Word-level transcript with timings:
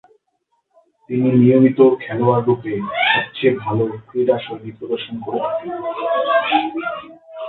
তিনি 1.09 1.29
নিয়মিত 1.41 1.79
খেলোয়াড়রূপে 2.03 2.73
সবচেয়ে 3.11 3.53
ভালো 3.63 3.83
ক্রীড়াশৈলী 4.07 4.71
প্রদর্শন 4.77 5.15
করে 5.25 5.39
থাকেন। 5.45 5.69